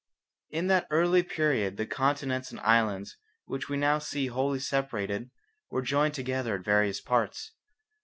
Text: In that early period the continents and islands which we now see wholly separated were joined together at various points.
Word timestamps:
In 0.49 0.65
that 0.65 0.87
early 0.89 1.21
period 1.21 1.77
the 1.77 1.85
continents 1.85 2.49
and 2.49 2.59
islands 2.61 3.17
which 3.45 3.69
we 3.69 3.77
now 3.77 3.99
see 3.99 4.25
wholly 4.25 4.57
separated 4.57 5.29
were 5.69 5.83
joined 5.83 6.15
together 6.15 6.55
at 6.55 6.65
various 6.65 6.99
points. 6.99 7.51